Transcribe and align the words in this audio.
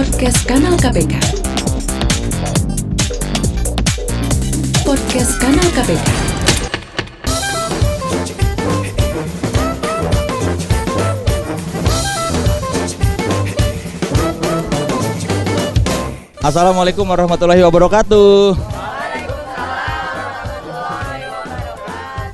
Podcast 0.00 0.48
Kanal 0.48 0.80
KPK. 0.80 1.12
Podcast 4.80 5.32
Kanal 5.36 5.68
KPK. 5.76 6.08
Assalamualaikum 16.40 17.04
warahmatullahi 17.04 17.60
wabarakatuh. 17.60 18.56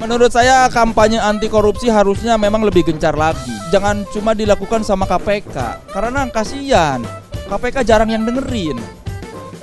Menurut 0.06 0.30
saya 0.30 0.70
kampanye 0.70 1.18
anti 1.18 1.50
korupsi 1.50 1.90
harusnya 1.90 2.38
memang 2.38 2.62
lebih 2.62 2.86
gencar 2.86 3.18
lagi. 3.18 3.50
Jangan 3.74 4.06
cuma 4.14 4.38
dilakukan 4.38 4.86
sama 4.86 5.02
KPK 5.02 5.90
karena 5.90 6.30
kasihan. 6.30 7.25
KPK 7.46 7.86
jarang 7.86 8.10
yang 8.10 8.26
dengerin. 8.26 8.78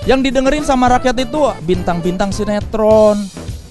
Yang 0.04 0.20
didengerin 0.32 0.64
sama 0.68 0.92
rakyat 0.92 1.16
itu 1.28 1.40
bintang-bintang 1.64 2.32
sinetron, 2.32 3.20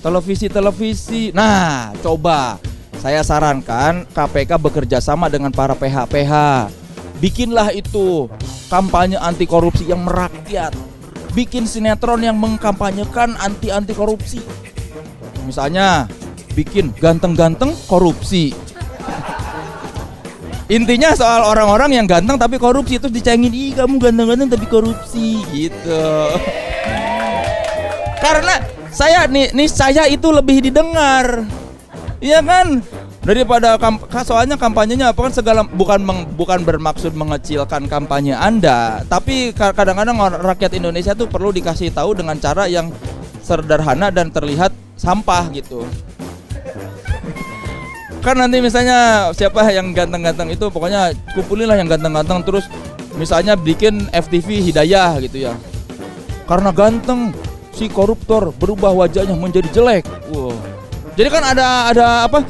televisi-televisi. 0.00 1.32
Nah, 1.32 1.92
coba 2.00 2.56
saya 3.00 3.20
sarankan 3.24 4.08
KPK 4.12 4.56
bekerja 4.56 4.98
sama 5.00 5.28
dengan 5.28 5.52
para 5.52 5.76
PH-PH. 5.76 6.32
Bikinlah 7.20 7.72
itu 7.72 8.28
kampanye 8.68 9.20
anti 9.20 9.44
korupsi 9.44 9.88
yang 9.88 10.04
merakyat. 10.04 10.72
Bikin 11.32 11.64
sinetron 11.64 12.20
yang 12.20 12.36
mengkampanyekan 12.36 13.36
anti-anti 13.40 13.96
korupsi. 13.96 14.40
Misalnya 15.48 16.08
bikin 16.52 16.92
ganteng-ganteng 16.96 17.72
korupsi. 17.88 18.52
Intinya 20.72 21.12
soal 21.12 21.44
orang-orang 21.44 22.00
yang 22.00 22.08
ganteng 22.08 22.40
tapi 22.40 22.56
korupsi 22.56 22.96
terus 22.96 23.12
dicengin, 23.12 23.52
"Ih, 23.52 23.76
kamu 23.76 24.00
ganteng-ganteng 24.00 24.56
tapi 24.56 24.64
korupsi." 24.64 25.44
gitu. 25.52 26.32
Karena 28.16 28.56
saya 28.88 29.28
nih 29.28 29.52
nih 29.52 29.68
saya 29.68 30.08
itu 30.08 30.32
lebih 30.32 30.64
didengar. 30.64 31.44
Iya 32.24 32.40
kan? 32.40 32.80
Daripada 33.20 33.76
kamp 33.76 34.08
soalnya 34.24 34.56
kampanyenya 34.56 35.12
apa 35.12 35.28
kan 35.28 35.32
segala 35.36 35.60
bukan 35.62 36.00
meng, 36.02 36.26
bukan 36.34 36.64
bermaksud 36.64 37.14
mengecilkan 37.14 37.86
kampanye 37.86 38.34
Anda, 38.34 39.04
tapi 39.06 39.54
kadang-kadang 39.54 40.18
rakyat 40.42 40.74
Indonesia 40.74 41.14
tuh 41.14 41.30
perlu 41.30 41.54
dikasih 41.54 41.94
tahu 41.94 42.18
dengan 42.18 42.34
cara 42.40 42.66
yang 42.66 42.90
sederhana 43.44 44.10
dan 44.10 44.32
terlihat 44.34 44.74
sampah 44.98 45.50
gitu 45.54 45.86
kan 48.22 48.38
nanti 48.38 48.62
misalnya 48.62 49.30
siapa 49.34 49.66
yang 49.74 49.90
ganteng-ganteng 49.90 50.54
itu 50.54 50.70
pokoknya 50.70 51.10
kumpulin 51.34 51.66
lah 51.66 51.76
yang 51.76 51.90
ganteng-ganteng 51.90 52.46
terus 52.46 52.70
misalnya 53.18 53.58
bikin 53.58 54.06
FTV 54.14 54.62
Hidayah 54.70 55.18
gitu 55.26 55.50
ya. 55.50 55.58
Karena 56.46 56.70
ganteng 56.70 57.34
si 57.74 57.90
koruptor 57.90 58.54
berubah 58.54 58.94
wajahnya 58.94 59.34
menjadi 59.34 59.68
jelek. 59.74 60.06
Wow. 60.30 60.54
jadi 61.18 61.28
kan 61.28 61.42
ada 61.44 61.66
ada 61.90 62.06
apa? 62.24 62.46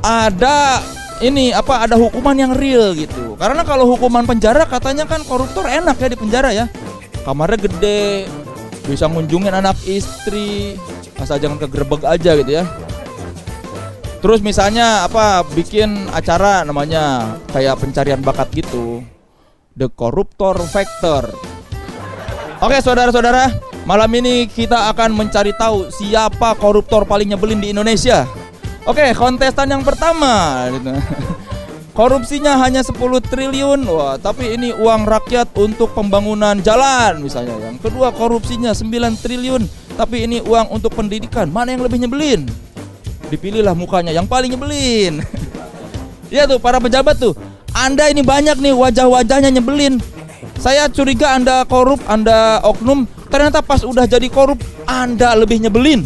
Ada 0.00 0.80
ini 1.20 1.52
apa 1.52 1.84
ada 1.84 2.00
hukuman 2.00 2.34
yang 2.34 2.52
real 2.56 2.96
gitu. 2.96 3.36
Karena 3.36 3.60
kalau 3.62 3.84
hukuman 3.92 4.24
penjara 4.24 4.64
katanya 4.64 5.04
kan 5.04 5.20
koruptor 5.28 5.68
enak 5.68 6.00
ya 6.00 6.08
di 6.08 6.16
penjara 6.16 6.50
ya. 6.50 6.66
Kamarnya 7.28 7.68
gede 7.68 8.24
bisa 8.88 9.04
ngunjungin 9.06 9.52
anak 9.52 9.76
istri 9.84 10.80
asal 11.20 11.36
jangan 11.36 11.60
kegerebek 11.60 12.00
aja 12.08 12.32
gitu 12.40 12.50
ya 12.58 12.64
Terus 14.20 14.44
misalnya 14.44 15.08
apa 15.08 15.40
bikin 15.56 16.12
acara 16.12 16.60
namanya 16.60 17.36
kayak 17.56 17.80
pencarian 17.80 18.20
bakat 18.20 18.52
gitu. 18.52 19.00
The 19.72 19.88
Corruptor 19.88 20.60
Factor. 20.68 21.32
Oke, 22.60 22.76
saudara-saudara, 22.84 23.48
malam 23.88 24.12
ini 24.12 24.44
kita 24.44 24.92
akan 24.92 25.16
mencari 25.16 25.56
tahu 25.56 25.88
siapa 25.88 26.52
koruptor 26.60 27.08
paling 27.08 27.32
nyebelin 27.32 27.64
di 27.64 27.72
Indonesia. 27.72 28.28
Oke, 28.84 29.16
kontestan 29.16 29.72
yang 29.72 29.80
pertama 29.80 30.68
Korupsinya 32.00 32.56
hanya 32.60 32.80
10 32.80 32.96
triliun. 33.24 33.84
Wah, 33.88 34.16
tapi 34.20 34.56
ini 34.56 34.72
uang 34.72 35.04
rakyat 35.04 35.52
untuk 35.58 35.92
pembangunan 35.96 36.56
jalan 36.60 37.18
misalnya. 37.20 37.56
Yang 37.60 37.88
kedua, 37.88 38.14
korupsinya 38.14 38.72
9 38.76 39.20
triliun, 39.20 39.64
tapi 39.98 40.24
ini 40.24 40.38
uang 40.40 40.70
untuk 40.76 40.94
pendidikan. 40.96 41.50
Mana 41.50 41.74
yang 41.74 41.82
lebih 41.84 42.00
nyebelin? 42.00 42.46
Dipilihlah 43.30 43.72
mukanya 43.78 44.10
yang 44.10 44.26
paling 44.26 44.50
nyebelin. 44.50 45.22
Iya 46.30 46.50
tuh 46.50 46.58
para 46.58 46.82
pejabat 46.82 47.16
tuh. 47.16 47.34
Anda 47.70 48.10
ini 48.10 48.26
banyak 48.26 48.58
nih 48.58 48.74
wajah-wajahnya 48.74 49.54
nyebelin. 49.54 50.02
Saya 50.58 50.90
curiga 50.90 51.38
Anda 51.38 51.62
korup, 51.64 52.02
Anda 52.10 52.58
oknum. 52.66 53.06
Ternyata 53.30 53.62
pas 53.62 53.86
udah 53.86 54.04
jadi 54.10 54.26
korup, 54.26 54.58
Anda 54.84 55.38
lebih 55.38 55.62
nyebelin. 55.62 56.02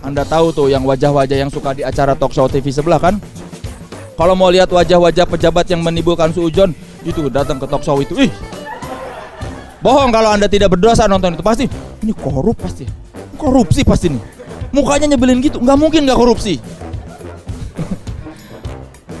Anda 0.00 0.24
tahu 0.24 0.52
tuh 0.56 0.72
yang 0.72 0.84
wajah-wajah 0.88 1.36
yang 1.36 1.52
suka 1.52 1.76
di 1.76 1.84
acara 1.84 2.16
talk 2.16 2.32
show 2.32 2.48
TV 2.48 2.72
sebelah 2.72 2.96
kan? 2.96 3.20
Kalau 4.16 4.32
mau 4.32 4.48
lihat 4.48 4.72
wajah-wajah 4.72 5.28
pejabat 5.28 5.68
yang 5.68 5.84
menimbulkan 5.84 6.32
suujon, 6.32 6.72
itu 7.04 7.28
datang 7.28 7.60
ke 7.60 7.68
talk 7.68 7.84
show 7.84 8.00
itu. 8.00 8.16
Ih, 8.16 8.32
bohong 9.84 10.08
kalau 10.08 10.32
Anda 10.32 10.48
tidak 10.48 10.72
berdosa 10.72 11.04
nonton 11.04 11.36
itu 11.36 11.44
pasti. 11.44 11.68
Ini 12.00 12.12
korup 12.16 12.56
pasti. 12.56 12.88
Korupsi 13.36 13.84
pasti 13.84 14.12
nih 14.12 14.39
mukanya 14.70 15.14
nyebelin 15.14 15.42
gitu 15.42 15.58
nggak 15.58 15.78
mungkin 15.78 16.06
nggak 16.06 16.18
korupsi. 16.18 16.58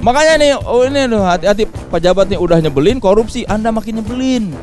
Makanya 0.00 0.40
nih 0.40 0.50
oh 0.64 0.80
ini 0.88 1.04
loh 1.12 1.20
hati-hati 1.28 1.68
pejabat 1.92 2.32
nih 2.32 2.40
udah 2.40 2.56
nyebelin 2.64 2.96
korupsi 2.96 3.44
anda 3.44 3.68
makin 3.68 4.00
nyebelin. 4.00 4.56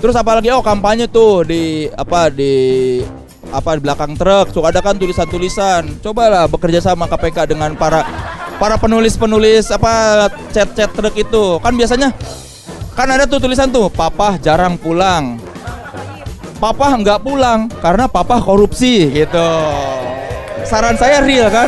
Terus 0.00 0.16
apalagi 0.16 0.48
oh 0.50 0.64
kampanye 0.64 1.06
tuh 1.06 1.44
di 1.44 1.86
apa 1.92 2.32
di 2.32 2.54
apa 3.52 3.76
di 3.76 3.80
belakang 3.84 4.16
truk 4.16 4.48
suka 4.50 4.72
ada 4.72 4.80
kan 4.80 4.96
tulisan-tulisan. 4.96 6.00
Cobalah 6.00 6.48
bekerja 6.48 6.80
sama 6.80 7.04
KPK 7.04 7.52
dengan 7.52 7.76
para 7.76 8.02
para 8.56 8.80
penulis-penulis 8.80 9.68
apa 9.68 10.26
chat-chat 10.48 10.88
truk 10.96 11.12
itu. 11.12 11.60
Kan 11.60 11.76
biasanya 11.76 12.16
kan 12.96 13.12
ada 13.12 13.28
tuh 13.28 13.36
tulisan 13.36 13.68
tuh 13.68 13.92
papa 13.92 14.40
jarang 14.40 14.80
pulang 14.80 15.51
papa 16.62 16.94
nggak 16.94 17.26
pulang 17.26 17.66
karena 17.82 18.06
papa 18.06 18.38
korupsi 18.38 19.10
gitu. 19.10 19.48
Saran 20.62 20.94
saya 20.94 21.18
real 21.18 21.50
kan? 21.50 21.66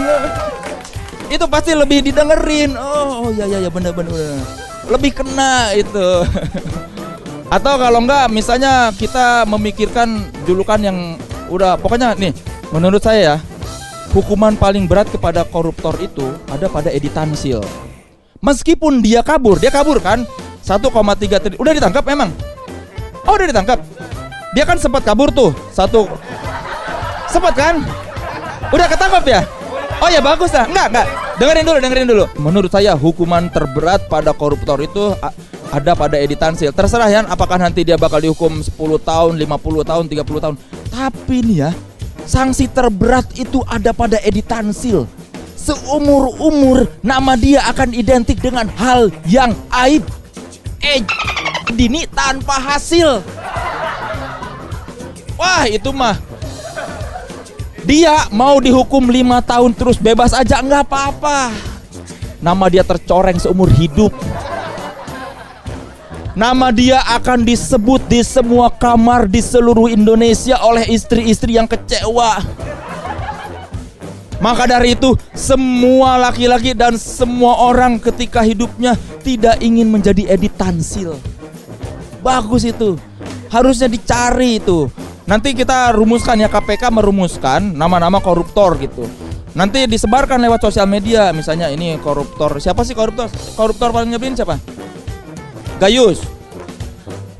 Itu 1.26 1.50
pasti 1.50 1.74
lebih 1.74 2.06
didengerin. 2.06 2.78
Oh, 2.78 3.26
oh 3.26 3.30
ya 3.34 3.42
ya 3.50 3.58
ya 3.58 3.70
bener 3.74 3.90
bener. 3.90 4.38
Lebih 4.86 5.18
kena 5.18 5.74
itu. 5.74 6.22
Atau 7.54 7.74
kalau 7.74 8.06
enggak 8.06 8.30
misalnya 8.30 8.94
kita 8.94 9.42
memikirkan 9.50 10.30
julukan 10.46 10.78
yang 10.78 11.18
udah 11.50 11.74
pokoknya 11.74 12.14
nih 12.14 12.30
menurut 12.70 13.02
saya 13.02 13.20
ya 13.20 13.36
hukuman 14.14 14.54
paling 14.54 14.86
berat 14.86 15.10
kepada 15.10 15.42
koruptor 15.42 15.98
itu 15.98 16.38
ada 16.46 16.70
pada 16.70 16.94
Edi 16.94 17.10
Tansil. 17.10 17.58
Meskipun 18.38 19.02
dia 19.02 19.26
kabur, 19.26 19.58
dia 19.58 19.74
kabur 19.74 19.98
kan 19.98 20.22
1,3 20.62 20.86
triliun. 21.42 21.58
Udah 21.58 21.72
ditangkap 21.74 22.04
memang? 22.06 22.30
Oh, 23.24 23.34
udah 23.34 23.48
ditangkap. 23.50 23.80
Dia 24.54 24.62
kan 24.62 24.78
sempat 24.78 25.02
kabur 25.02 25.34
tuh 25.34 25.50
satu. 25.74 26.06
Sempat 27.26 27.54
kan? 27.58 27.82
Udah 28.70 28.86
ketangkap 28.86 29.26
ya? 29.26 29.40
Oh 29.98 30.06
ya 30.06 30.22
bagus 30.22 30.54
lah. 30.54 30.70
Enggak, 30.70 30.86
enggak. 30.94 31.06
Dengerin 31.34 31.64
dulu, 31.66 31.78
dengerin 31.82 32.06
dulu. 32.06 32.24
Menurut 32.38 32.70
saya 32.70 32.94
hukuman 32.94 33.50
terberat 33.50 34.06
pada 34.06 34.30
koruptor 34.30 34.78
itu 34.78 35.10
ada 35.74 35.98
pada 35.98 36.14
Edi 36.14 36.38
Tansil. 36.38 36.70
Terserah 36.70 37.10
ya 37.10 37.26
apakah 37.26 37.58
nanti 37.58 37.82
dia 37.82 37.98
bakal 37.98 38.22
dihukum 38.22 38.62
10 38.62 38.78
tahun, 39.02 39.32
50 39.42 39.90
tahun, 39.90 40.04
30 40.06 40.44
tahun. 40.46 40.54
Tapi 40.94 41.36
nih 41.42 41.58
ya, 41.66 41.70
sanksi 42.22 42.70
terberat 42.70 43.26
itu 43.34 43.58
ada 43.66 43.90
pada 43.90 44.22
Edi 44.22 44.46
Tansil. 44.46 45.10
Seumur-umur 45.58 46.86
nama 47.02 47.34
dia 47.34 47.66
akan 47.66 47.90
identik 47.90 48.38
dengan 48.38 48.70
hal 48.78 49.10
yang 49.26 49.50
aib. 49.82 50.06
Eh, 50.84 51.02
dini 51.74 52.06
tanpa 52.12 52.60
hasil. 52.60 53.24
Wah 55.34 55.66
itu 55.66 55.90
mah 55.90 56.18
Dia 57.84 58.30
mau 58.32 58.56
dihukum 58.62 59.10
lima 59.10 59.44
tahun 59.44 59.76
terus 59.76 60.00
bebas 60.00 60.32
aja 60.32 60.62
nggak 60.62 60.88
apa-apa 60.88 61.52
Nama 62.40 62.64
dia 62.70 62.84
tercoreng 62.86 63.36
seumur 63.40 63.68
hidup 63.72 64.14
Nama 66.34 66.74
dia 66.74 66.98
akan 67.14 67.46
disebut 67.46 68.10
di 68.10 68.26
semua 68.26 68.66
kamar 68.66 69.30
di 69.30 69.38
seluruh 69.38 69.86
Indonesia 69.86 70.58
oleh 70.66 70.90
istri-istri 70.90 71.54
yang 71.54 71.70
kecewa 71.70 72.42
maka 74.44 74.68
dari 74.68 74.92
itu, 74.92 75.16
semua 75.32 76.20
laki-laki 76.20 76.76
dan 76.76 77.00
semua 77.00 77.64
orang 77.64 77.96
ketika 77.96 78.44
hidupnya 78.44 78.92
tidak 79.24 79.56
ingin 79.64 79.88
menjadi 79.88 80.36
editansil. 80.36 81.16
Bagus 82.20 82.68
itu. 82.68 83.00
Harusnya 83.48 83.88
dicari 83.88 84.60
itu. 84.60 84.92
Nanti 85.24 85.56
kita 85.56 85.96
rumuskan 85.96 86.36
ya 86.36 86.52
KPK 86.52 86.92
merumuskan 86.92 87.72
nama-nama 87.72 88.20
koruptor 88.20 88.76
gitu. 88.76 89.08
Nanti 89.56 89.88
disebarkan 89.88 90.36
lewat 90.36 90.60
sosial 90.68 90.84
media 90.84 91.32
misalnya 91.32 91.72
ini 91.72 91.96
koruptor. 91.96 92.60
Siapa 92.60 92.84
sih 92.84 92.92
koruptor? 92.92 93.32
Koruptor 93.56 93.88
paling 93.88 94.12
nyebelin 94.12 94.36
siapa? 94.36 94.60
Gayus. 95.80 96.20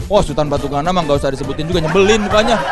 Wah 0.08 0.24
Sultan 0.24 0.48
Batu 0.48 0.64
Gana 0.72 0.96
mah 0.96 1.04
nggak 1.04 1.20
usah 1.20 1.28
disebutin 1.28 1.68
juga 1.68 1.84
nyebelin 1.84 2.24
mukanya. 2.24 2.56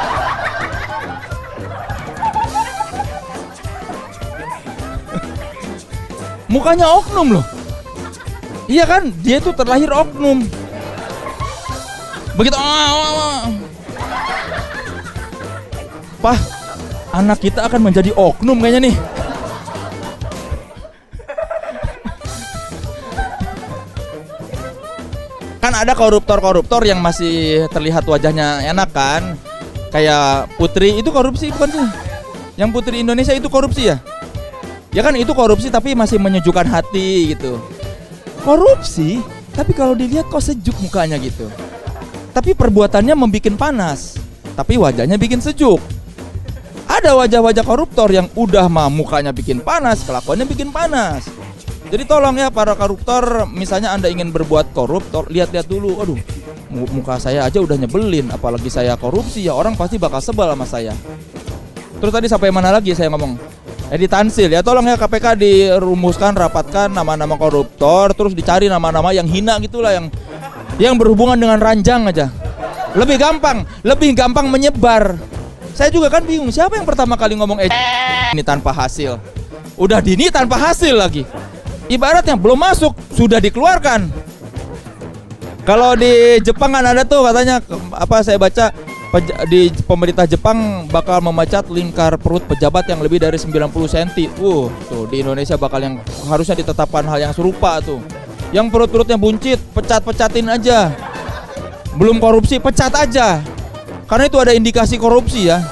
mukanya 6.52 6.88
oknum 6.88 7.36
loh. 7.36 7.44
Iya 8.64 8.88
kan, 8.88 9.12
dia 9.20 9.36
itu 9.44 9.52
terlahir 9.52 9.92
oknum. 9.92 10.48
Begitu, 12.32 12.56
ah, 12.56 12.64
ah, 12.64 13.12
ah. 13.12 13.41
Pah, 16.22 16.38
anak 17.10 17.42
kita 17.42 17.66
akan 17.66 17.90
menjadi 17.90 18.14
oknum 18.14 18.62
kayaknya 18.62 18.86
nih. 18.86 18.96
kan 25.62 25.78
ada 25.78 25.94
koruptor-koruptor 25.94 26.82
yang 26.82 26.98
masih 26.98 27.66
terlihat 27.70 28.06
wajahnya 28.06 28.66
enak 28.66 28.90
kan? 28.94 29.34
Kayak 29.94 30.50
Putri 30.58 30.98
itu 30.98 31.10
korupsi 31.14 31.54
bukan 31.54 31.70
sih? 31.70 31.88
Yang 32.58 32.70
Putri 32.70 33.02
Indonesia 33.02 33.34
itu 33.34 33.46
korupsi 33.46 33.90
ya? 33.90 33.98
Ya 34.94 35.02
kan 35.06 35.14
itu 35.18 35.30
korupsi 35.34 35.70
tapi 35.74 35.94
masih 35.94 36.18
menyejukkan 36.22 36.66
hati 36.66 37.34
gitu. 37.34 37.62
Korupsi? 38.42 39.22
Tapi 39.54 39.74
kalau 39.74 39.94
dilihat 39.94 40.30
kok 40.30 40.42
sejuk 40.42 40.74
mukanya 40.82 41.18
gitu. 41.18 41.50
Tapi 42.34 42.54
perbuatannya 42.54 43.14
membuat 43.14 43.54
panas. 43.54 44.18
Tapi 44.58 44.78
wajahnya 44.78 45.14
bikin 45.14 45.38
sejuk 45.38 45.78
ada 47.02 47.18
wajah-wajah 47.18 47.66
koruptor 47.66 48.08
yang 48.14 48.30
udah 48.38 48.70
mah 48.70 48.86
mukanya 48.86 49.34
bikin 49.34 49.58
panas 49.58 50.06
kelakuannya 50.06 50.46
bikin 50.46 50.70
panas 50.70 51.26
jadi 51.92 52.08
tolong 52.08 52.40
ya 52.40 52.48
para 52.48 52.72
koruptor, 52.72 53.44
misalnya 53.52 53.92
Anda 53.92 54.08
ingin 54.08 54.32
berbuat 54.32 54.72
korup, 54.72 55.04
lihat-lihat 55.28 55.68
dulu. 55.68 56.00
Aduh, 56.00 56.16
muka 56.72 57.20
saya 57.20 57.44
aja 57.44 57.60
udah 57.60 57.76
nyebelin, 57.76 58.32
apalagi 58.32 58.72
saya 58.72 58.96
korupsi 58.96 59.44
ya 59.44 59.52
orang 59.52 59.76
pasti 59.76 60.00
bakal 60.00 60.24
sebel 60.24 60.48
sama 60.56 60.64
saya. 60.64 60.96
Terus 62.00 62.08
tadi 62.08 62.32
sampai 62.32 62.48
mana 62.48 62.72
lagi 62.72 62.96
saya 62.96 63.12
ngomong? 63.12 63.36
Edi 63.92 64.08
Tansil 64.08 64.48
ya 64.48 64.64
tolong 64.64 64.88
ya 64.88 64.96
KPK 64.96 65.36
dirumuskan 65.36 66.32
rapatkan 66.32 66.88
nama-nama 66.88 67.36
koruptor 67.36 68.16
terus 68.16 68.32
dicari 68.32 68.64
nama-nama 68.72 69.12
yang 69.12 69.28
hina 69.28 69.60
gitulah 69.60 69.92
yang 69.92 70.08
yang 70.80 70.96
berhubungan 70.96 71.36
dengan 71.36 71.60
ranjang 71.60 72.08
aja. 72.08 72.32
Lebih 72.96 73.20
gampang, 73.20 73.68
lebih 73.84 74.16
gampang 74.16 74.48
menyebar. 74.48 75.20
Saya 75.82 75.90
juga 75.90 76.06
kan 76.14 76.22
bingung 76.22 76.54
siapa 76.54 76.78
yang 76.78 76.86
pertama 76.86 77.18
kali 77.18 77.34
ngomong 77.34 77.58
eh 77.58 77.66
ini 78.30 78.46
tanpa 78.46 78.70
hasil. 78.70 79.18
Udah 79.74 79.98
dini 79.98 80.30
tanpa 80.30 80.54
hasil 80.54 80.94
lagi 80.94 81.26
ibaratnya 81.90 82.38
belum 82.38 82.56
masuk 82.56 82.94
sudah 83.10 83.42
dikeluarkan. 83.42 84.06
Kalau 85.66 85.98
di 85.98 86.38
Jepang 86.42 86.70
kan 86.70 86.86
ada 86.86 87.02
tuh 87.02 87.26
katanya 87.26 87.58
apa 87.94 88.22
saya 88.22 88.38
baca 88.38 88.70
di 89.50 89.74
pemerintah 89.82 90.26
Jepang 90.26 90.86
bakal 90.86 91.18
memecat 91.22 91.66
lingkar 91.66 92.14
perut 92.14 92.46
pejabat 92.46 92.86
yang 92.86 93.02
lebih 93.02 93.18
dari 93.18 93.34
90 93.34 93.70
cm. 93.70 94.10
Uh, 94.38 94.70
tuh 94.86 95.10
di 95.10 95.22
Indonesia 95.22 95.58
bakal 95.60 95.82
yang 95.82 95.98
harusnya 96.26 96.58
ditetapkan 96.58 97.06
hal 97.10 97.18
yang 97.18 97.34
serupa 97.34 97.82
tuh. 97.82 97.98
Yang 98.54 98.70
perut-perutnya 98.70 99.16
buncit, 99.18 99.58
pecat-pecatin 99.72 100.46
aja. 100.46 100.92
Belum 101.98 102.22
korupsi, 102.22 102.60
pecat 102.60 102.92
aja. 102.94 103.40
Karena 104.12 104.28
itu 104.28 104.36
ada 104.36 104.52
indikasi 104.52 105.00
korupsi 105.00 105.48
ya. 105.48 105.64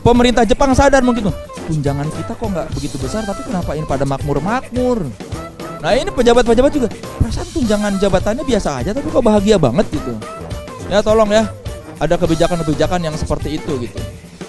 Pemerintah 0.00 0.48
Jepang 0.48 0.72
sadar 0.72 1.04
mungkin 1.04 1.28
tuh 1.28 1.36
tunjangan 1.68 2.08
kita 2.08 2.32
kok 2.32 2.48
nggak 2.48 2.66
begitu 2.72 2.96
besar 2.96 3.20
tapi 3.28 3.44
kenapa 3.44 3.76
ini 3.76 3.84
pada 3.84 4.08
makmur-makmur? 4.08 5.04
Nah 5.84 5.92
ini 5.92 6.08
pejabat-pejabat 6.08 6.72
juga 6.72 6.88
perasaan 7.20 7.44
tunjangan 7.52 7.92
jabatannya 8.00 8.40
biasa 8.40 8.80
aja 8.80 8.96
tapi 8.96 9.12
kok 9.12 9.20
bahagia 9.20 9.60
banget 9.60 9.84
gitu. 9.92 10.16
Ya 10.88 11.04
tolong 11.04 11.28
ya 11.28 11.52
ada 12.00 12.16
kebijakan-kebijakan 12.16 13.04
yang 13.04 13.12
seperti 13.20 13.60
itu 13.60 13.76
gitu. 13.84 14.00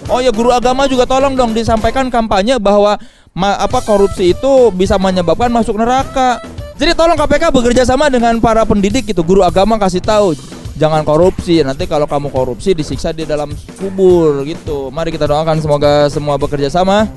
Oh 0.08 0.24
ya 0.24 0.32
guru 0.32 0.48
agama 0.56 0.88
juga 0.88 1.04
tolong 1.04 1.36
dong 1.36 1.52
disampaikan 1.52 2.08
kampanye 2.08 2.56
bahwa 2.56 2.96
ma 3.36 3.52
apa 3.60 3.84
korupsi 3.84 4.32
itu 4.32 4.72
bisa 4.72 4.96
menyebabkan 4.96 5.52
masuk 5.52 5.76
neraka. 5.76 6.40
Jadi 6.80 6.96
tolong 6.96 7.20
KPK 7.20 7.52
bekerja 7.52 7.84
sama 7.84 8.08
dengan 8.08 8.40
para 8.40 8.64
pendidik 8.64 9.12
gitu 9.12 9.20
guru 9.20 9.44
agama 9.44 9.76
kasih 9.76 10.00
tahu 10.00 10.32
jangan 10.76 11.04
korupsi 11.04 11.60
nanti 11.60 11.84
kalau 11.84 12.08
kamu 12.08 12.32
korupsi 12.32 12.72
disiksa 12.72 13.12
di 13.12 13.28
dalam 13.28 13.52
kubur 13.76 14.44
gitu. 14.48 14.88
Mari 14.88 15.12
kita 15.12 15.28
doakan 15.28 15.60
semoga 15.60 16.08
semua 16.08 16.40
bekerja 16.40 16.72
sama. 16.72 17.08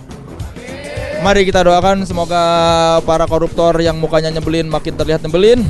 Mari 1.23 1.47
kita 1.47 1.65
doakan 1.65 2.05
semoga 2.05 2.43
para 3.01 3.25
koruptor 3.25 3.79
yang 3.81 3.97
mukanya 3.97 4.29
nyebelin 4.29 4.69
makin 4.69 4.93
terlihat 4.93 5.25
nyebelin. 5.25 5.63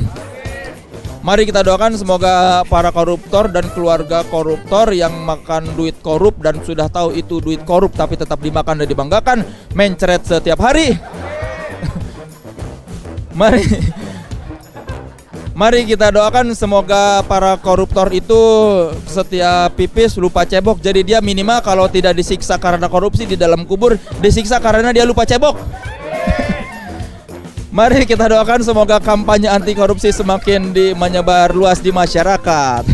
Mari 1.24 1.42
kita 1.42 1.66
doakan 1.66 1.98
semoga 1.98 2.62
para 2.70 2.94
koruptor 2.94 3.50
dan 3.50 3.66
keluarga 3.74 4.22
koruptor 4.30 4.94
yang 4.94 5.10
makan 5.26 5.66
duit 5.74 5.98
korup 5.98 6.38
dan 6.38 6.62
sudah 6.62 6.86
tahu 6.86 7.18
itu 7.18 7.42
duit 7.42 7.66
korup 7.66 7.90
tapi 7.98 8.14
tetap 8.14 8.38
dimakan 8.38 8.84
dan 8.84 8.86
dibanggakan 8.86 9.38
mencret 9.74 10.22
setiap 10.22 10.62
hari. 10.62 10.94
Mari 13.40 13.64
Mari 15.56 15.88
kita 15.88 16.12
doakan 16.12 16.52
semoga 16.52 17.24
para 17.24 17.56
koruptor 17.56 18.12
itu 18.12 18.36
setiap 19.08 19.72
pipis 19.72 20.12
lupa 20.20 20.44
cebok. 20.44 20.84
Jadi 20.84 21.00
dia 21.00 21.24
minimal 21.24 21.64
kalau 21.64 21.88
tidak 21.88 22.12
disiksa 22.12 22.60
karena 22.60 22.84
korupsi 22.92 23.24
di 23.24 23.40
dalam 23.40 23.64
kubur, 23.64 23.96
disiksa 24.20 24.60
karena 24.60 24.92
dia 24.92 25.08
lupa 25.08 25.24
cebok. 25.24 25.56
Mari 27.72 28.04
kita 28.04 28.28
doakan 28.28 28.60
semoga 28.68 29.00
kampanye 29.00 29.48
anti 29.48 29.72
korupsi 29.72 30.12
semakin 30.12 30.76
di, 30.76 30.92
menyebar 30.92 31.56
luas 31.56 31.80
di 31.80 31.88
masyarakat. 31.88 32.84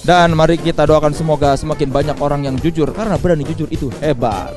Dan 0.00 0.32
mari 0.32 0.56
kita 0.56 0.88
doakan 0.88 1.12
semoga 1.12 1.60
semakin 1.60 1.92
banyak 1.92 2.16
orang 2.24 2.48
yang 2.48 2.56
jujur 2.56 2.88
karena 2.96 3.20
berani 3.20 3.44
jujur 3.44 3.68
itu 3.68 3.92
hebat. 4.00 4.56